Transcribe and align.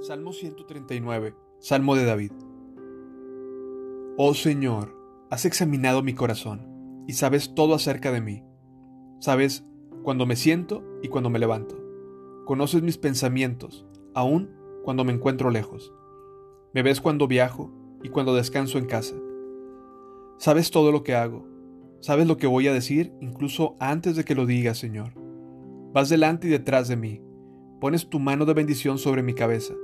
Salmo 0.00 0.32
139, 0.32 1.34
Salmo 1.58 1.96
de 1.96 2.04
David. 2.04 2.30
Oh 4.16 4.32
Señor, 4.32 4.94
has 5.28 5.44
examinado 5.44 6.04
mi 6.04 6.14
corazón 6.14 7.04
y 7.08 7.14
sabes 7.14 7.52
todo 7.56 7.74
acerca 7.74 8.12
de 8.12 8.20
mí. 8.20 8.44
Sabes 9.18 9.66
cuando 10.04 10.24
me 10.24 10.36
siento 10.36 10.84
y 11.02 11.08
cuando 11.08 11.30
me 11.30 11.40
levanto. 11.40 11.76
Conoces 12.44 12.80
mis 12.80 12.96
pensamientos, 12.96 13.86
aun 14.14 14.54
cuando 14.84 15.02
me 15.02 15.12
encuentro 15.12 15.50
lejos. 15.50 15.92
Me 16.72 16.84
ves 16.84 17.00
cuando 17.00 17.26
viajo 17.26 17.72
y 18.04 18.08
cuando 18.10 18.36
descanso 18.36 18.78
en 18.78 18.86
casa. 18.86 19.16
Sabes 20.38 20.70
todo 20.70 20.92
lo 20.92 21.02
que 21.02 21.16
hago. 21.16 21.44
Sabes 22.00 22.28
lo 22.28 22.36
que 22.36 22.46
voy 22.46 22.68
a 22.68 22.72
decir 22.72 23.12
incluso 23.20 23.74
antes 23.80 24.14
de 24.14 24.24
que 24.24 24.36
lo 24.36 24.46
diga, 24.46 24.74
Señor. 24.74 25.14
Vas 25.92 26.08
delante 26.08 26.46
y 26.46 26.50
detrás 26.50 26.86
de 26.86 26.96
mí. 26.96 27.20
Pones 27.80 28.08
tu 28.08 28.20
mano 28.20 28.44
de 28.44 28.54
bendición 28.54 28.98
sobre 28.98 29.24
mi 29.24 29.34
cabeza. 29.34 29.74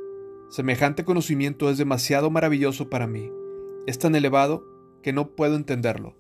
Semejante 0.51 1.05
conocimiento 1.05 1.71
es 1.71 1.79
demasiado 1.79 2.31
maravilloso 2.31 2.89
para 2.89 3.07
mí. 3.07 3.31
Es 3.87 3.99
tan 3.99 4.15
elevado 4.15 4.65
que 5.03 5.13
no 5.13 5.35
puedo 5.35 5.57
entenderlo. 5.57 6.17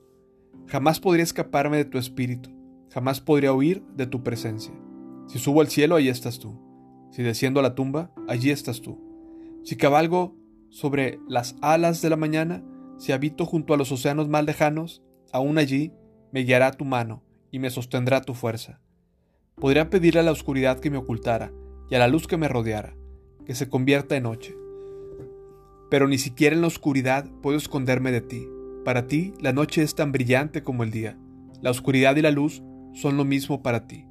Jamás 0.66 0.98
podría 0.98 1.22
escaparme 1.22 1.76
de 1.76 1.84
tu 1.84 1.98
espíritu. 1.98 2.50
Jamás 2.90 3.20
podría 3.20 3.52
huir 3.52 3.84
de 3.94 4.06
tu 4.06 4.22
presencia. 4.22 4.72
Si 5.26 5.38
subo 5.38 5.60
al 5.60 5.68
cielo, 5.68 5.96
allí 5.96 6.08
estás 6.08 6.38
tú. 6.38 6.58
Si 7.10 7.22
desciendo 7.22 7.60
a 7.60 7.62
la 7.62 7.74
tumba, 7.74 8.12
allí 8.26 8.50
estás 8.50 8.80
tú. 8.80 9.00
Si 9.62 9.76
cabalgo 9.76 10.36
sobre 10.68 11.20
las 11.28 11.56
alas 11.60 12.02
de 12.02 12.10
la 12.10 12.16
mañana, 12.16 12.64
si 12.98 13.12
habito 13.12 13.46
junto 13.46 13.72
a 13.72 13.76
los 13.76 13.92
océanos 13.92 14.28
más 14.28 14.44
lejanos, 14.44 15.02
aún 15.32 15.58
allí 15.58 15.92
me 16.32 16.40
guiará 16.40 16.72
tu 16.72 16.84
mano 16.84 17.22
y 17.50 17.60
me 17.60 17.70
sostendrá 17.70 18.20
tu 18.20 18.34
fuerza. 18.34 18.80
Podría 19.54 19.90
pedirle 19.90 20.20
a 20.20 20.24
la 20.24 20.32
oscuridad 20.32 20.80
que 20.80 20.90
me 20.90 20.98
ocultara 20.98 21.52
y 21.88 21.94
a 21.94 21.98
la 21.98 22.08
luz 22.08 22.26
que 22.26 22.36
me 22.36 22.48
rodeara 22.48 22.96
que 23.46 23.54
se 23.54 23.68
convierta 23.68 24.16
en 24.16 24.24
noche. 24.24 24.56
Pero 25.90 26.08
ni 26.08 26.18
siquiera 26.18 26.54
en 26.54 26.62
la 26.62 26.68
oscuridad 26.68 27.30
puedo 27.42 27.56
esconderme 27.56 28.10
de 28.12 28.20
ti. 28.20 28.48
Para 28.84 29.06
ti 29.06 29.34
la 29.40 29.52
noche 29.52 29.82
es 29.82 29.94
tan 29.94 30.12
brillante 30.12 30.62
como 30.62 30.82
el 30.82 30.90
día. 30.90 31.18
La 31.60 31.70
oscuridad 31.70 32.16
y 32.16 32.22
la 32.22 32.30
luz 32.30 32.62
son 32.92 33.16
lo 33.16 33.24
mismo 33.24 33.62
para 33.62 33.86
ti. 33.86 34.06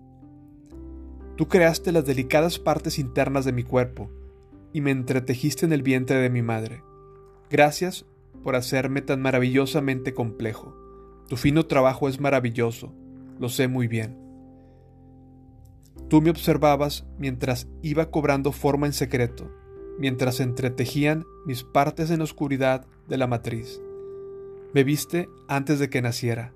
Tú 1.35 1.47
creaste 1.47 1.91
las 1.91 2.05
delicadas 2.05 2.59
partes 2.59 2.99
internas 2.99 3.45
de 3.45 3.53
mi 3.53 3.63
cuerpo 3.63 4.09
y 4.71 4.81
me 4.81 4.91
entretejiste 4.91 5.65
en 5.65 5.73
el 5.73 5.83
vientre 5.83 6.17
de 6.17 6.29
mi 6.29 6.41
madre. 6.41 6.83
Gracias 7.49 8.05
por 8.43 8.55
hacerme 8.55 9.01
tan 9.01 9.21
maravillosamente 9.21 10.13
complejo. 10.13 10.75
Tu 11.27 11.37
fino 11.37 11.65
trabajo 11.65 12.09
es 12.09 12.19
maravilloso, 12.19 12.93
lo 13.39 13.49
sé 13.49 13.67
muy 13.67 13.87
bien. 13.87 14.22
Tú 16.13 16.21
me 16.21 16.29
observabas 16.29 17.07
mientras 17.17 17.67
iba 17.81 18.11
cobrando 18.11 18.51
forma 18.51 18.85
en 18.85 18.93
secreto, 18.93 19.49
mientras 19.97 20.41
entretejían 20.41 21.25
mis 21.47 21.63
partes 21.63 22.11
en 22.11 22.19
la 22.19 22.25
oscuridad 22.25 22.85
de 23.07 23.17
la 23.17 23.25
matriz. 23.25 23.81
Me 24.75 24.83
viste 24.83 25.27
antes 25.47 25.79
de 25.79 25.89
que 25.89 26.03
naciera. 26.03 26.53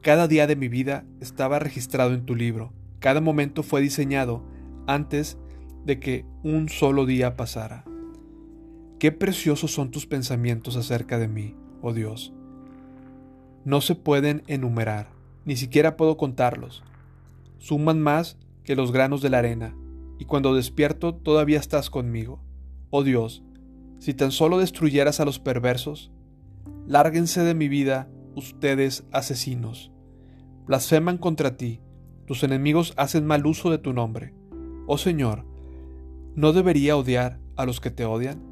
Cada 0.00 0.26
día 0.26 0.48
de 0.48 0.56
mi 0.56 0.66
vida 0.66 1.04
estaba 1.20 1.60
registrado 1.60 2.12
en 2.12 2.26
tu 2.26 2.34
libro. 2.34 2.72
Cada 2.98 3.20
momento 3.20 3.62
fue 3.62 3.80
diseñado 3.82 4.42
antes 4.88 5.38
de 5.84 6.00
que 6.00 6.24
un 6.42 6.68
solo 6.68 7.06
día 7.06 7.36
pasara. 7.36 7.84
Qué 8.98 9.12
preciosos 9.12 9.70
son 9.70 9.92
tus 9.92 10.06
pensamientos 10.06 10.74
acerca 10.74 11.20
de 11.20 11.28
mí, 11.28 11.54
oh 11.82 11.92
Dios. 11.92 12.34
No 13.64 13.80
se 13.80 13.94
pueden 13.94 14.42
enumerar, 14.48 15.10
ni 15.44 15.56
siquiera 15.56 15.96
puedo 15.96 16.16
contarlos. 16.16 16.82
Suman 17.58 18.00
más 18.00 18.38
que 18.68 18.76
los 18.76 18.92
granos 18.92 19.22
de 19.22 19.30
la 19.30 19.38
arena, 19.38 19.74
y 20.18 20.26
cuando 20.26 20.54
despierto 20.54 21.14
todavía 21.14 21.58
estás 21.58 21.88
conmigo. 21.88 22.42
Oh 22.90 23.02
Dios, 23.02 23.42
si 23.98 24.12
tan 24.12 24.30
solo 24.30 24.58
destruyeras 24.58 25.20
a 25.20 25.24
los 25.24 25.38
perversos, 25.38 26.12
lárguense 26.86 27.42
de 27.42 27.54
mi 27.54 27.68
vida 27.68 28.10
ustedes 28.34 29.06
asesinos. 29.10 29.90
Blasfeman 30.66 31.16
contra 31.16 31.56
ti, 31.56 31.80
tus 32.26 32.42
enemigos 32.42 32.92
hacen 32.98 33.24
mal 33.24 33.46
uso 33.46 33.70
de 33.70 33.78
tu 33.78 33.94
nombre. 33.94 34.34
Oh 34.86 34.98
Señor, 34.98 35.46
¿no 36.34 36.52
debería 36.52 36.94
odiar 36.94 37.40
a 37.56 37.64
los 37.64 37.80
que 37.80 37.90
te 37.90 38.04
odian? 38.04 38.42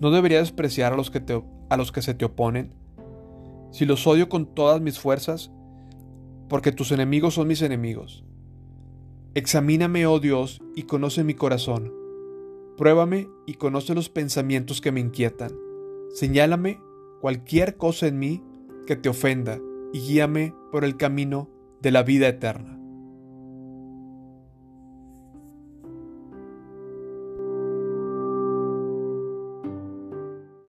¿No 0.00 0.10
debería 0.10 0.38
despreciar 0.38 0.94
a 0.94 0.96
los 0.96 1.10
que, 1.10 1.20
te, 1.20 1.44
a 1.68 1.76
los 1.76 1.92
que 1.92 2.00
se 2.00 2.14
te 2.14 2.24
oponen? 2.24 2.72
Si 3.70 3.84
los 3.84 4.06
odio 4.06 4.30
con 4.30 4.46
todas 4.46 4.80
mis 4.80 4.98
fuerzas, 4.98 5.52
porque 6.48 6.72
tus 6.72 6.90
enemigos 6.90 7.34
son 7.34 7.48
mis 7.48 7.60
enemigos. 7.60 8.24
Examíname, 9.34 10.06
oh 10.06 10.20
Dios, 10.20 10.60
y 10.74 10.82
conoce 10.82 11.24
mi 11.24 11.32
corazón. 11.32 11.90
Pruébame 12.76 13.30
y 13.46 13.54
conoce 13.54 13.94
los 13.94 14.10
pensamientos 14.10 14.82
que 14.82 14.92
me 14.92 15.00
inquietan. 15.00 15.52
Señálame 16.12 16.80
cualquier 17.22 17.78
cosa 17.78 18.08
en 18.08 18.18
mí 18.18 18.42
que 18.86 18.96
te 18.96 19.08
ofenda 19.08 19.58
y 19.92 20.00
guíame 20.00 20.54
por 20.70 20.84
el 20.84 20.98
camino 20.98 21.48
de 21.80 21.92
la 21.92 22.02
vida 22.02 22.28
eterna. 22.28 22.81